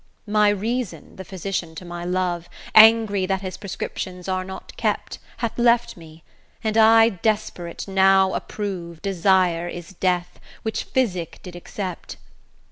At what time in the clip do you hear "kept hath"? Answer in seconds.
4.75-5.59